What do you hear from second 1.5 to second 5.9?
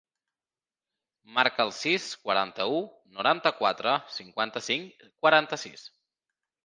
el sis, quaranta-u, noranta-quatre, cinquanta-cinc, quaranta-sis.